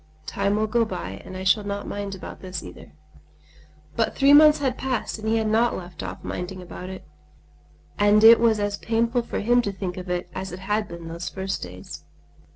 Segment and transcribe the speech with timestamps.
[0.25, 2.93] Time will go by and I shall not mind about this either."
[3.95, 7.05] But three months had passed and he had not left off minding about it;
[7.99, 11.07] and it was as painful for him to think of it as it had been
[11.07, 12.03] those first days.